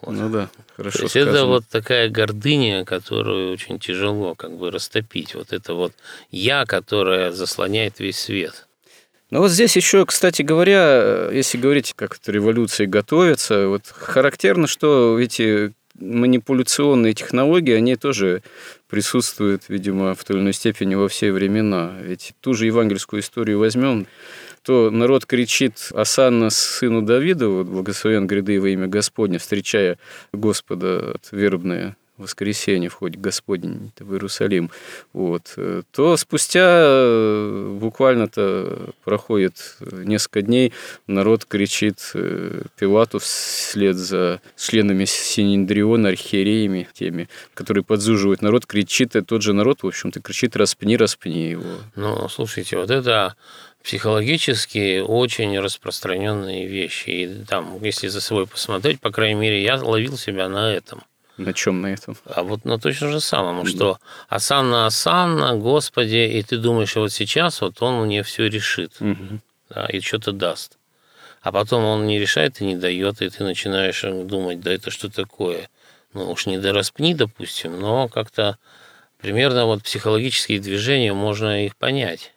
[0.05, 0.15] Вот.
[0.15, 0.99] Ну да, хорошо.
[0.99, 1.37] То есть сказано.
[1.37, 5.35] это вот такая гордыня, которую очень тяжело как бы растопить.
[5.35, 5.93] Вот это вот
[6.31, 8.67] я, которая заслоняет весь свет.
[9.31, 15.19] Ну вот здесь еще, кстати говоря, если говорить, как эта революция готовится, вот характерно, что
[15.19, 18.43] эти манипуляционные технологии, они тоже
[18.89, 21.93] присутствуют, видимо, в той или иной степени во все времена.
[22.03, 24.07] Ведь ту же евангельскую историю возьмем,
[24.65, 29.99] то народ кричит «Асанна сыну Давида, вот, благословен гряды во имя Господня, встречая
[30.33, 34.71] Господа от вербное воскресенье в ходе Господень в Иерусалим,
[35.13, 35.59] вот,
[35.91, 40.73] то спустя э, буквально-то проходит несколько дней,
[41.09, 48.43] народ кричит э, Пилату вслед за членами Синедриона, архиереями, теми, которые подзуживают.
[48.43, 51.65] Народ, кричит, и тот же народ, в общем-то, кричит «распни, распни его».
[51.97, 53.35] Ну, слушайте, вот это
[53.85, 57.11] психологически очень распространенные вещи.
[57.11, 61.03] И там, если за собой посмотреть, по крайней мере, я ловил себя на этом.
[61.37, 62.17] На чем на этом?
[62.25, 63.71] А вот на точно же самом, да.
[63.71, 69.41] что Асанна Асанна, Господи, и ты думаешь, вот сейчас вот он мне все решит, угу.
[69.69, 70.79] да, и что-то даст.
[71.43, 75.11] А потом он не решает и не дает, и ты начинаешь думать, да это что
[75.11, 75.69] такое?
[76.15, 78.57] Ну уж не до распни, допустим, но как-то
[79.19, 82.34] примерно вот психологические движения можно их понять.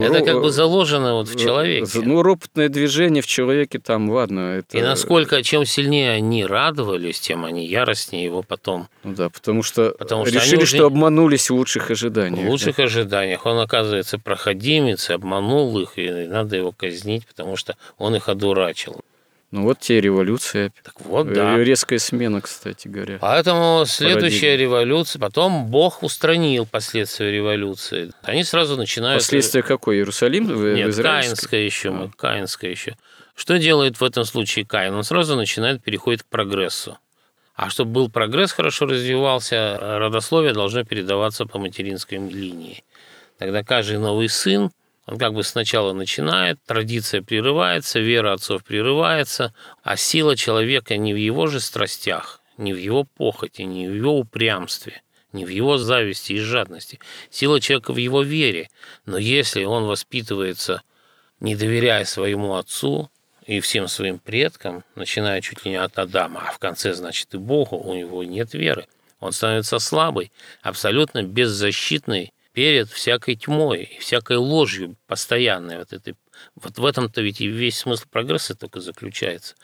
[0.00, 2.00] Это как бы заложено вот в человеке.
[2.02, 4.56] Ну, ропотное движение в человеке там, ладно.
[4.58, 4.76] Это...
[4.76, 8.88] И насколько, чем сильнее они радовались, тем они яростнее его потом.
[9.04, 10.76] Ну да, потому что, потому что решили, уже...
[10.76, 12.44] что обманулись в лучших ожиданиях.
[12.44, 12.84] В лучших да?
[12.84, 13.46] ожиданиях.
[13.46, 19.00] Он, оказывается, проходимец, обманул их, и надо его казнить, потому что он их одурачил.
[19.54, 20.72] Ну вот те революция.
[20.82, 21.56] Так вот, да.
[21.56, 23.18] Резкая смена, кстати говоря.
[23.20, 24.62] Поэтому следующая Парадигма.
[24.62, 28.10] революция, потом Бог устранил последствия революции.
[28.22, 29.22] Они сразу начинают...
[29.22, 29.98] Последствия какой?
[29.98, 30.74] Иерусалим?
[30.74, 32.10] Нет, Каинская еще, а.
[32.16, 32.96] Каинская еще.
[33.36, 34.92] Что делает в этом случае Каин?
[34.92, 36.98] Он сразу начинает переходить к прогрессу.
[37.54, 42.82] А чтобы был прогресс, хорошо развивался, родословие должно передаваться по материнской линии.
[43.38, 44.72] Тогда каждый новый сын
[45.06, 51.16] он как бы сначала начинает, традиция прерывается, вера отцов прерывается, а сила человека не в
[51.16, 56.34] его же страстях, не в его похоти, не в его упрямстве, не в его зависти
[56.34, 57.00] и жадности.
[57.30, 58.70] Сила человека в его вере.
[59.04, 60.82] Но если он воспитывается,
[61.40, 63.10] не доверяя своему отцу
[63.44, 67.38] и всем своим предкам, начиная чуть ли не от Адама, а в конце, значит, и
[67.38, 68.86] Богу, у него нет веры.
[69.20, 75.78] Он становится слабый, абсолютно беззащитный перед всякой тьмой, всякой ложью постоянной.
[75.78, 76.14] Вот, этой,
[76.54, 79.56] вот в этом-то ведь и весь смысл прогресса только заключается.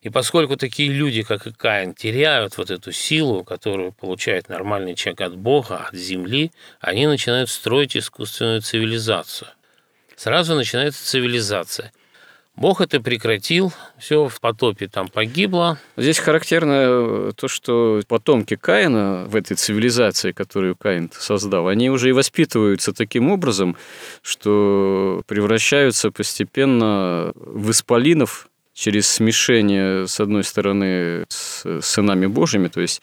[0.00, 5.20] И поскольку такие люди, как и Каин, теряют вот эту силу, которую получает нормальный человек
[5.20, 9.48] от Бога, от земли, они начинают строить искусственную цивилизацию.
[10.16, 11.92] Сразу начинается цивилизация.
[12.60, 15.78] Бог это прекратил, все в потопе там погибло.
[15.96, 22.10] Здесь характерно э, то, что потомки Каина в этой цивилизации, которую Каин создал, они уже
[22.10, 23.76] и воспитываются таким образом,
[24.20, 33.00] что превращаются постепенно в исполинов через смешение, с одной стороны, с сынами Божьими, то есть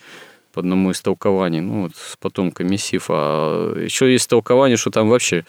[0.57, 3.13] по одному из толкований, ну, вот, с потомками Сифа.
[3.13, 5.45] А еще есть толкование, что там вообще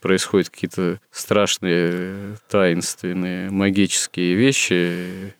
[0.00, 5.34] происходят какие-то страшные, таинственные, магические вещи.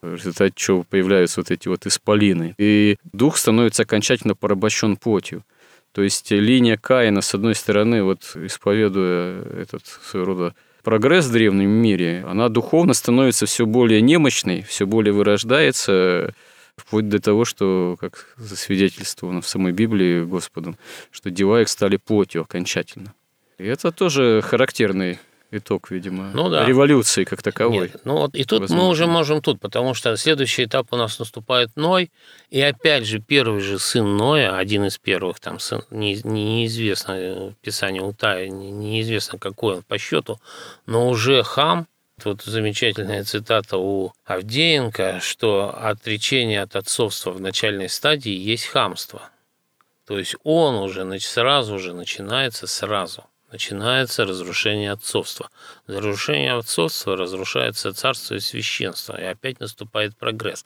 [0.00, 2.54] в результате чего появляются вот эти вот исполины.
[2.56, 5.44] И дух становится окончательно порабощен плотью.
[5.92, 11.68] То есть линия Каина, с одной стороны, вот исповедуя этот своего рода прогресс в древнем
[11.68, 16.32] мире, она духовно становится все более немощной, все более вырождается,
[16.76, 20.76] вплоть до того, что, как засвидетельствовано в самой Библии Господом,
[21.10, 23.14] что дела их стали плотью окончательно.
[23.58, 25.18] И это тоже характерный
[25.52, 26.64] итог, видимо, ну, да.
[26.64, 27.88] революции как таковой.
[27.88, 28.84] Нет, ну вот и тут возможно.
[28.84, 32.10] мы уже можем тут, потому что следующий этап у нас наступает Ной,
[32.50, 37.52] и опять же первый же сын Ноя, один из первых, там сын, не, неизвестно, э,
[37.60, 40.40] Писание Утая, неизвестно какой он по счету,
[40.86, 41.86] но уже Хам,
[42.22, 49.30] Тут замечательная цитата у Авдеенко, что отречение от отцовства в начальной стадии есть хамство.
[50.06, 55.50] То есть он уже сразу же начинается сразу начинается разрушение отцовства.
[55.86, 60.64] Разрушение отцовства разрушается царство и священство, и опять наступает прогресс.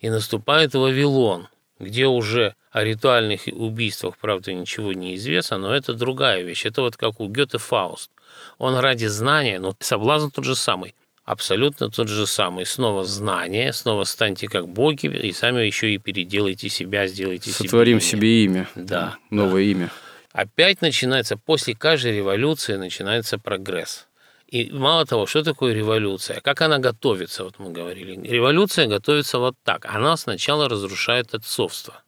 [0.00, 6.42] И наступает Вавилон, где уже о ритуальных убийствах, правда, ничего не известно, но это другая
[6.42, 6.66] вещь.
[6.66, 8.10] Это вот как у Гёте Фауст.
[8.58, 10.96] Он ради знания, но соблазн тот же самый.
[11.24, 12.66] Абсолютно тот же самый.
[12.66, 18.44] Снова знание, снова станьте как боги, и сами еще и переделайте себя, сделайте Сотворим себе
[18.44, 18.66] имя.
[18.66, 18.86] себе имя.
[18.88, 19.16] Да.
[19.30, 19.70] Новое да.
[19.70, 19.90] имя
[20.32, 24.08] опять начинается, после каждой революции начинается прогресс.
[24.48, 26.40] И мало того, что такое революция?
[26.40, 28.20] Как она готовится, вот мы говорили.
[28.26, 29.86] Революция готовится вот так.
[29.86, 32.02] Она сначала разрушает отцовство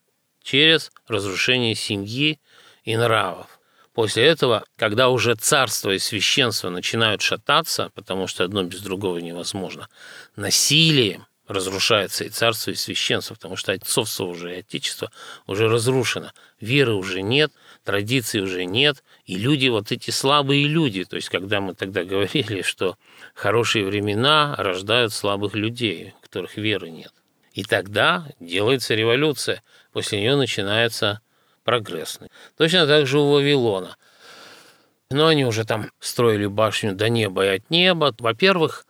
[0.47, 2.39] через разрушение семьи
[2.85, 3.59] и нравов.
[3.93, 9.89] После этого, когда уже царство и священство начинают шататься, потому что одно без другого невозможно,
[10.37, 15.11] насилием разрушается и царство, и священство, потому что отцовство уже и отечество
[15.47, 17.53] уже разрушено, веры уже нет–
[17.87, 22.61] традиций уже нет, и люди, вот эти слабые люди, то есть когда мы тогда говорили,
[22.61, 22.99] что
[23.35, 27.13] хорошие времена рождают слабых людей, у которых веры нет.
[27.55, 29.63] И тогда делается революция,
[29.97, 31.23] после нее начинается
[31.65, 32.21] прогресс.
[32.59, 33.97] Точно так же у Вавилона.
[35.11, 38.15] Но они уже там строили башню до неба и от неба.
[38.19, 38.87] Во-первых,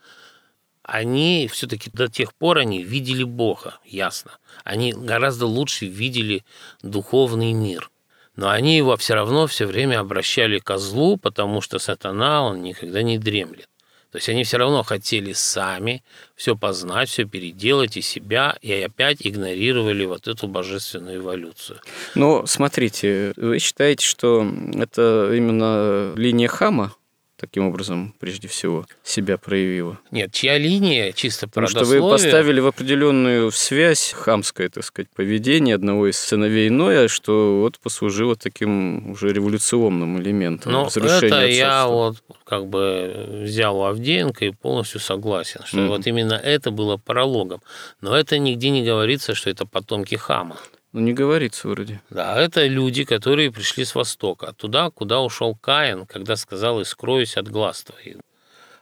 [0.82, 4.32] они все-таки до тех пор они видели Бога, ясно.
[4.64, 6.44] Они гораздо лучше видели
[6.82, 7.88] духовный мир–
[8.36, 13.02] но они его все равно все время обращали к злу, потому что сатана, он никогда
[13.02, 13.66] не дремлет.
[14.12, 16.02] То есть они все равно хотели сами
[16.36, 21.80] все познать, все переделать и себя, и опять игнорировали вот эту божественную эволюцию.
[22.14, 26.94] Ну, смотрите, вы считаете, что это именно линия Хама
[27.36, 29.98] таким образом, прежде всего, себя проявила.
[30.10, 35.74] Нет, чья линия чисто Потому что вы поставили в определенную связь хамское, так сказать, поведение
[35.74, 41.44] одного из сыновей Ноя, что вот послужило таким уже революционным элементом Ну, это отцовства.
[41.44, 45.88] я вот как бы взял у Авдеенко и полностью согласен, что mm-hmm.
[45.88, 47.60] вот именно это было прологом.
[48.00, 50.56] Но это нигде не говорится, что это потомки Хама.
[50.92, 52.00] Ну, не говорится вроде.
[52.10, 57.48] Да, это люди, которые пришли с Востока, туда, куда ушел Каин, когда сказал «искроюсь от
[57.48, 58.16] глаз твоих».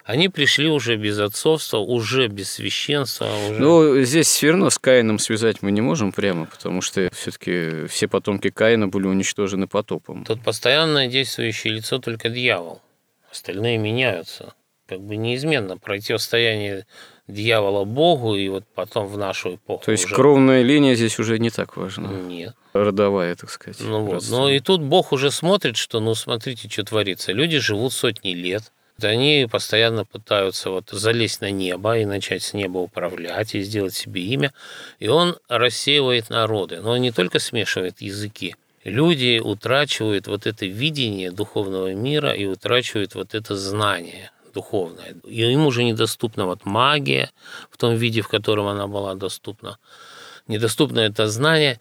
[0.05, 3.27] Они пришли уже без отцовства, уже без священства.
[3.49, 3.59] Уже...
[3.59, 8.07] Ну, здесь все равно с Каином связать мы не можем прямо, потому что все-таки все
[8.07, 10.27] потомки Каина были уничтожены потопом.
[10.27, 12.83] Тут постоянное действующее лицо только дьявол.
[13.31, 14.53] Остальные меняются.
[14.87, 16.87] Как бы неизменно противостояние
[17.29, 19.85] дьявола Богу, и вот потом в нашу эпоху.
[19.85, 20.15] То есть уже...
[20.15, 22.09] кровная линия здесь уже не так важна?
[22.09, 22.55] Нет.
[22.73, 23.81] Родовая, так сказать.
[23.81, 24.25] Ну вот.
[24.31, 27.33] Но и тут Бог уже смотрит, что, ну, смотрите, что творится.
[27.33, 32.79] Люди живут сотни лет, они постоянно пытаются вот залезть на небо и начать с неба
[32.79, 34.53] управлять и сделать себе имя.
[35.01, 36.81] И он рассеивает народы.
[36.81, 38.55] Но он не только смешивает языки.
[38.85, 45.15] Люди утрачивают вот это видение духовного мира и утрачивают вот это знание духовное.
[45.25, 47.31] И им уже недоступна вот магия
[47.71, 49.79] в том виде, в котором она была доступна.
[50.47, 51.81] Недоступно это знание.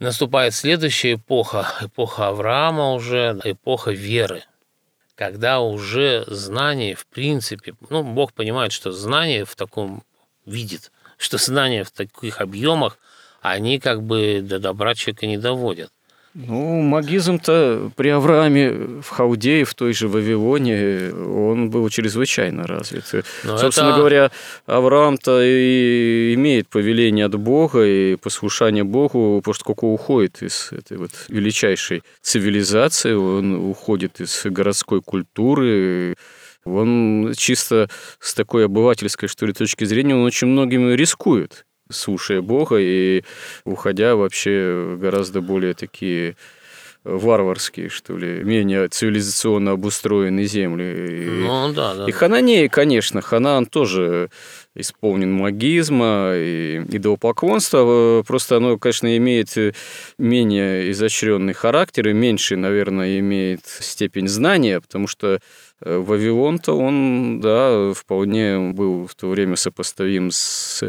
[0.00, 4.44] Наступает следующая эпоха, эпоха Авраама уже, эпоха веры,
[5.14, 10.04] когда уже знание, в принципе, ну, Бог понимает, что знание в таком
[10.46, 12.98] видит, что знания в таких объемах,
[13.40, 15.90] они как бы до добра человека не доводят.
[16.40, 18.70] Ну, магизм-то при Аврааме
[19.02, 23.12] в Хаудее, в той же Вавилоне, он был чрезвычайно развит.
[23.42, 23.98] Но Собственно это...
[23.98, 24.30] говоря,
[24.66, 32.04] Авраам-то и имеет повеление от Бога и послушание Богу, поскольку уходит из этой вот величайшей
[32.22, 36.14] цивилизации, он уходит из городской культуры,
[36.64, 42.76] он чисто с такой обывательской, что ли, точки зрения, он очень многим рискует слушая Бога
[42.78, 43.22] и
[43.64, 46.36] уходя вообще гораздо более такие
[47.04, 51.44] варварские, что ли, менее цивилизационно обустроенные земли.
[51.46, 52.06] Ну, да, да.
[52.06, 54.30] И Хананеи, конечно, Ханан тоже
[54.74, 59.48] исполнен магизма и идолопоклонства, просто оно, конечно, имеет
[60.18, 65.40] менее изощренный характер и меньше, наверное, имеет степень знания, потому что
[65.80, 70.82] Вавилон-то он, да, вполне был в то время сопоставим с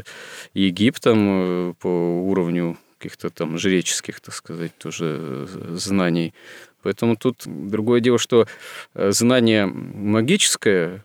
[0.53, 6.33] Египтом э, по уровню каких-то там жреческих, так сказать, тоже э, знаний.
[6.81, 8.47] Поэтому тут другое дело, что
[8.93, 11.03] э, знание магическое,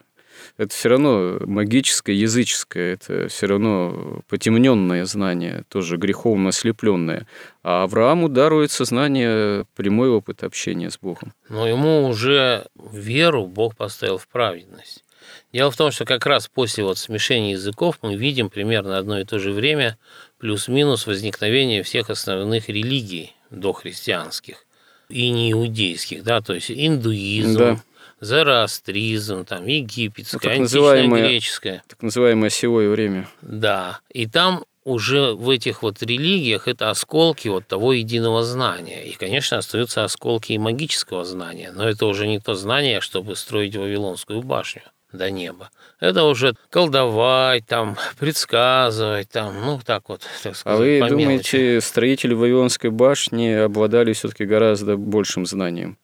[0.57, 7.27] это все равно магическое, языческое, это все равно потемненное знание, тоже греховно ослепленное.
[7.63, 11.33] А Аврааму даруется знание, прямой опыт общения с Богом.
[11.49, 15.05] Но ему уже веру Бог поставил в праведность.
[15.53, 19.25] Дело в том, что как раз после вот смешения языков мы видим примерно одно и
[19.25, 19.99] то же время
[20.39, 24.67] плюс-минус возникновение всех основных религий дохристианских
[25.09, 27.83] и не иудейских, да, то есть индуизм, да.
[28.21, 31.83] Зороастризм, там, египетская, ну, античная, греческая.
[31.89, 33.29] Так называемое силое время.
[33.43, 39.05] Да, и там уже в этих вот религиях это осколки вот того единого знания.
[39.05, 43.77] И, конечно, остаются осколки и магического знания, но это уже не то знание, чтобы строить
[43.77, 45.71] Вавилонскую башню до неба.
[46.01, 51.87] Это уже колдовать, там, предсказывать, там, ну, так вот, так сказать, А вы думаете, мелочи.
[51.87, 55.97] строители Вавилонской башни обладали все-таки гораздо большим знанием,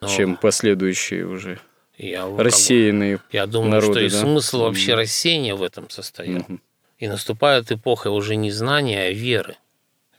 [0.00, 1.60] ну, чем последующие уже
[1.98, 4.20] я, рассеянные Я думаю, народы, что и да?
[4.20, 6.42] смысл вообще mm рассеяния в этом состоял.
[6.42, 6.60] mm
[6.98, 9.56] И наступает эпоха уже не знания, а веры.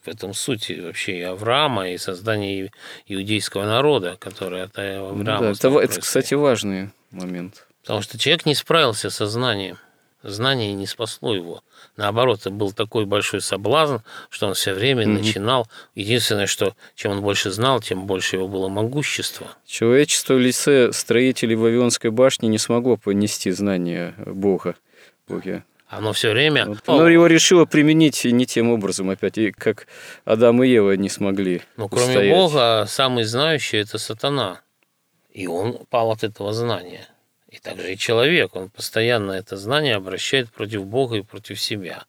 [0.04, 2.72] В этом суть вообще и Авраама, и создания
[3.06, 5.14] иудейского народа, который от Авраама.
[5.16, 7.68] Ну, да, это, это, кстати, важный момент.
[7.82, 9.78] Потому что человек не справился со знанием.
[10.22, 11.64] Знание не спасло его.
[11.96, 13.98] Наоборот, это был такой большой соблазн,
[14.30, 15.68] что он все время mm начинал.
[15.96, 19.48] Единственное, что чем он больше знал, тем больше его было могущество.
[19.66, 24.76] Человечество в лице строителей Вавилонской башни не смогло понести знания Бога.
[25.28, 25.64] Боге.
[25.88, 26.66] Оно все время...
[26.66, 26.80] Вот.
[26.88, 29.88] Но его решило применить не тем образом опять, и как
[30.24, 34.62] Адам и Ева не смогли Ну, кроме Бога, самый знающий– это сатана.
[35.32, 37.08] И он пал от этого знания.
[37.50, 42.06] И также и человек, он постоянно это знание обращает против Бога и против себя.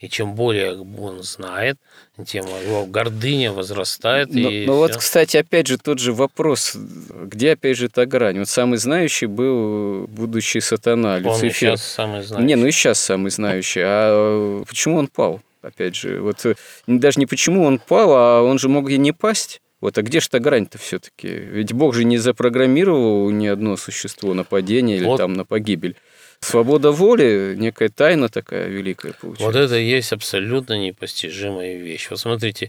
[0.00, 1.78] И чем более он знает,
[2.26, 4.34] тем его гордыня возрастает.
[4.34, 8.40] Но, и но вот, кстати, опять же тот же вопрос, где опять же эта грань?
[8.40, 11.44] Вот самый знающий был будущий сатана, Люцифер.
[11.44, 12.46] Он сейчас самый знающий.
[12.46, 13.82] Не, ну и сейчас самый знающий.
[13.84, 15.40] А почему он пал?
[15.62, 16.56] Опять же, вот э,
[16.88, 19.61] даже не почему он пал, а он же мог и не пасть.
[19.82, 21.26] Вот, а где же та грань-то все-таки?
[21.26, 25.16] Ведь Бог же не запрограммировал ни одно существо на падение или вот.
[25.16, 25.96] там на погибель.
[26.38, 29.44] Свобода воли, некая тайна такая великая получается.
[29.44, 32.10] Вот это и есть абсолютно непостижимая вещь.
[32.10, 32.68] Вот смотрите,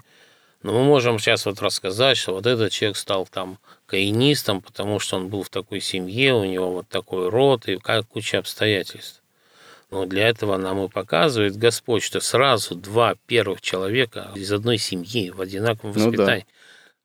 [0.64, 5.18] ну мы можем сейчас вот рассказать, что вот этот человек стал там каинистом, потому что
[5.18, 9.22] он был в такой семье, у него вот такой род и как куча обстоятельств.
[9.91, 15.30] Но для этого нам и показывает Господь, что сразу два первых человека из одной семьи
[15.30, 16.45] в одинаковом воспитании.
[16.47, 16.53] Ну, да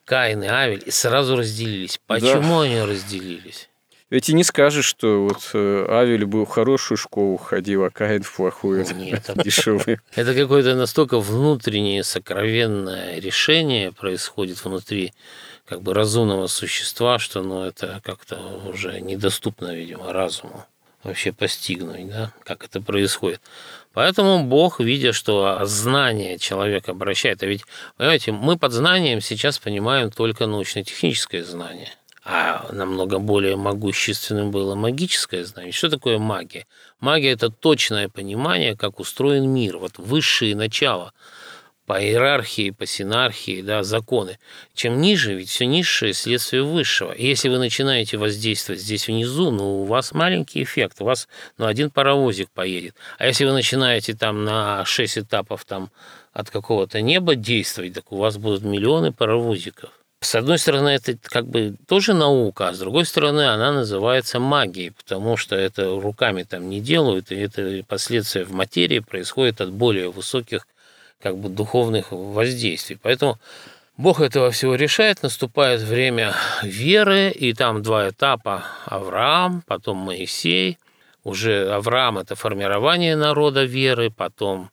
[0.08, 2.00] Каин и Авель, и сразу разделились.
[2.06, 2.62] Почему да.
[2.62, 3.68] они разделились?
[4.08, 8.22] Ведь и не скажешь, что вот э, Авель был в хорошую школу ходил, а Каин
[8.22, 10.00] в плохую, Нет, дешевую.
[10.14, 15.12] Это какое-то настолько внутреннее, сокровенное решение происходит внутри
[15.66, 20.64] как бы разумного существа, что ну, это как-то уже недоступно, видимо, разуму
[21.02, 23.40] вообще постигнуть, да, как это происходит.
[23.98, 27.64] Поэтому Бог, видя, что знание человек обращает, а ведь,
[27.96, 31.90] понимаете, мы под знанием сейчас понимаем только научно-техническое знание,
[32.24, 35.72] а намного более могущественным было магическое знание.
[35.72, 36.66] Что такое магия?
[37.00, 41.12] Магия– это точное понимание, как устроен мир, вот высшие начала–
[41.88, 44.38] по иерархии, по синархии, да, законы.
[44.74, 47.12] Чем ниже, ведь все низшее следствие высшего.
[47.12, 51.64] И если вы начинаете воздействовать здесь внизу, ну, у вас маленький эффект, у вас ну,
[51.64, 52.94] один паровозик поедет.
[53.16, 55.90] А если вы начинаете там на 6 этапов там
[56.34, 59.90] от какого-то неба действовать, так у вас будут миллионы паровозиков.
[60.20, 64.92] С одной стороны, это как бы тоже наука, а с другой стороны, она называется магией,
[64.92, 70.10] потому что это руками там не делают, и это последствия в материи происходит от более
[70.10, 70.66] высоких
[71.20, 72.98] как бы духовных воздействий.
[73.00, 73.38] Поэтому
[73.96, 80.78] Бог этого всего решает, наступает время веры, и там два этапа– Авраам, потом Моисей.
[81.24, 84.70] Уже Авраам– это формирование народа веры, потом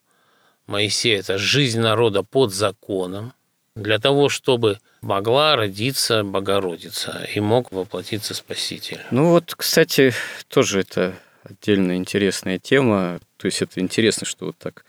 [0.67, 3.33] Моисей– это жизнь народа под законом,
[3.75, 9.01] для того, чтобы могла родиться Богородица и мог воплотиться Спаситель.
[9.11, 10.13] Ну вот, кстати,
[10.47, 13.19] тоже это отдельная интересная тема.
[13.37, 14.85] То есть это интересно, что вот так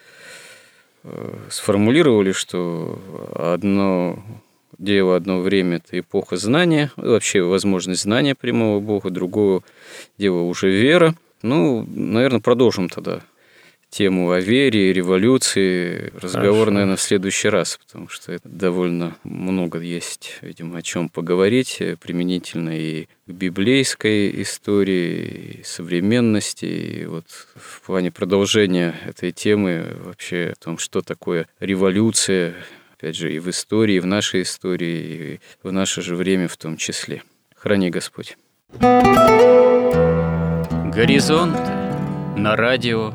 [1.50, 2.98] сформулировали, что
[3.34, 4.22] одно
[4.78, 9.62] дело одно время– это эпоха знания, вообще возможность знания прямого Бога, другое
[10.18, 11.14] дело уже вера.
[11.42, 13.20] Ну, наверное, продолжим тогда
[13.96, 16.12] тему о вере, революции.
[16.20, 16.70] Разговор, Хорошо.
[16.70, 22.78] наверное, в следующий раз, потому что это довольно много есть, видимо, о чем поговорить, применительно
[22.78, 26.66] и к библейской истории, и современности.
[26.66, 27.24] И вот
[27.54, 32.54] в плане продолжения этой темы вообще о том, что такое революция,
[32.98, 36.58] опять же, и в истории, и в нашей истории, и в наше же время в
[36.58, 37.22] том числе.
[37.54, 38.36] Храни Господь.
[40.92, 41.56] Горизонт
[42.36, 43.14] на радио